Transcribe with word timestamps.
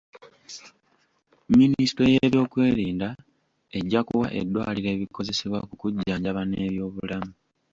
Minisitule 1.57 2.09
y'ebyokwerinda 2.15 3.07
ejja 3.77 3.99
kuwa 4.07 4.27
eddwaliro 4.39 4.89
ebikozesebwa 4.95 5.59
mu 5.67 5.73
kujjanjaba 5.79 6.41
n'ebyobulamu. 6.45 7.31